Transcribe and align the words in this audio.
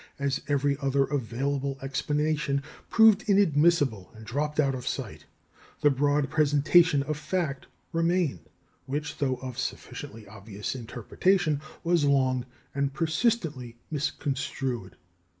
As 0.17 0.41
every 0.47 0.75
other 0.81 1.03
available 1.03 1.77
explanation 1.79 2.63
proved 2.89 3.21
inadmissible 3.29 4.11
and 4.15 4.25
dropped 4.25 4.59
out 4.59 4.73
of 4.73 4.87
sight, 4.87 5.25
the 5.81 5.91
broad 5.91 6.27
presentation 6.27 7.03
of 7.03 7.17
fact 7.17 7.67
remained, 7.93 8.49
which, 8.87 9.19
though 9.19 9.35
of 9.43 9.59
sufficiently 9.59 10.27
obvious 10.27 10.73
interpretation, 10.73 11.61
was 11.83 12.03
long 12.03 12.47
and 12.73 12.95
persistently 12.95 13.77
misconstrued. 13.91 14.95